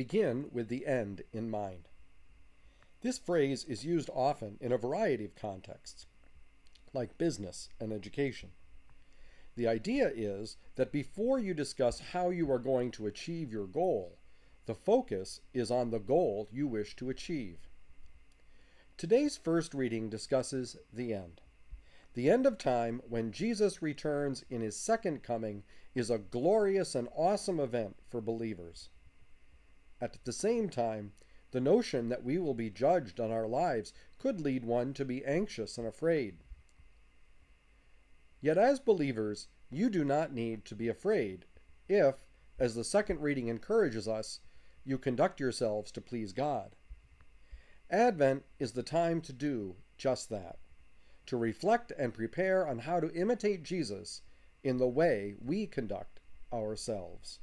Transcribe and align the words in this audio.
begin 0.00 0.48
with 0.50 0.68
the 0.68 0.86
end 0.86 1.20
in 1.30 1.50
mind. 1.50 1.86
This 3.02 3.18
phrase 3.18 3.64
is 3.64 3.84
used 3.84 4.08
often 4.14 4.56
in 4.58 4.72
a 4.72 4.78
variety 4.78 5.26
of 5.26 5.34
contexts, 5.34 6.06
like 6.94 7.18
business 7.18 7.68
and 7.78 7.92
education. 7.92 8.48
The 9.56 9.68
idea 9.68 10.10
is 10.14 10.56
that 10.76 10.90
before 10.90 11.38
you 11.38 11.52
discuss 11.52 12.00
how 12.00 12.30
you 12.30 12.50
are 12.50 12.58
going 12.58 12.92
to 12.92 13.06
achieve 13.06 13.52
your 13.52 13.66
goal, 13.66 14.16
the 14.64 14.74
focus 14.74 15.42
is 15.52 15.70
on 15.70 15.90
the 15.90 15.98
goal 15.98 16.48
you 16.50 16.66
wish 16.66 16.96
to 16.96 17.10
achieve. 17.10 17.58
Today's 18.96 19.36
first 19.36 19.74
reading 19.74 20.08
discusses 20.08 20.78
the 20.90 21.12
end. 21.12 21.42
The 22.14 22.30
end 22.30 22.46
of 22.46 22.56
time, 22.56 23.02
when 23.06 23.32
Jesus 23.32 23.82
returns 23.82 24.46
in 24.48 24.62
his 24.62 24.76
second 24.76 25.22
coming, 25.22 25.62
is 25.94 26.08
a 26.08 26.16
glorious 26.16 26.94
and 26.94 27.06
awesome 27.14 27.60
event 27.60 27.96
for 28.08 28.22
believers. 28.22 28.88
At 30.00 30.24
the 30.24 30.32
same 30.32 30.68
time, 30.68 31.12
the 31.50 31.60
notion 31.60 32.08
that 32.08 32.24
we 32.24 32.38
will 32.38 32.54
be 32.54 32.70
judged 32.70 33.20
on 33.20 33.30
our 33.30 33.46
lives 33.46 33.92
could 34.18 34.40
lead 34.40 34.64
one 34.64 34.94
to 34.94 35.04
be 35.04 35.24
anxious 35.24 35.78
and 35.78 35.86
afraid. 35.86 36.44
Yet, 38.40 38.56
as 38.56 38.80
believers, 38.80 39.48
you 39.70 39.90
do 39.90 40.04
not 40.04 40.32
need 40.32 40.64
to 40.66 40.74
be 40.74 40.88
afraid 40.88 41.44
if, 41.88 42.26
as 42.58 42.74
the 42.74 42.84
second 42.84 43.20
reading 43.20 43.48
encourages 43.48 44.08
us, 44.08 44.40
you 44.84 44.98
conduct 44.98 45.40
yourselves 45.40 45.92
to 45.92 46.00
please 46.00 46.32
God. 46.32 46.74
Advent 47.90 48.44
is 48.58 48.72
the 48.72 48.82
time 48.82 49.20
to 49.20 49.32
do 49.32 49.76
just 49.96 50.30
that 50.30 50.58
to 51.30 51.36
reflect 51.36 51.92
and 51.96 52.12
prepare 52.12 52.66
on 52.66 52.80
how 52.80 52.98
to 52.98 53.12
imitate 53.12 53.62
Jesus 53.62 54.22
in 54.64 54.78
the 54.78 54.88
way 54.88 55.32
we 55.40 55.64
conduct 55.64 56.18
ourselves. 56.52 57.38